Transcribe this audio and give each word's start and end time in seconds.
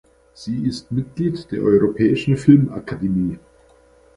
Sie 0.33 0.65
ist 0.65 0.91
Mitglied 0.91 1.51
der 1.51 1.61
Europäischen 1.61 2.35
Filmakademie. 2.35 3.37